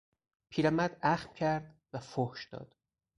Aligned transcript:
پیرمرد 0.49 0.97
اخم 1.01 1.33
کرد 1.33 1.75
و 1.93 1.99
فحش 1.99 2.45
داد. 2.45 2.75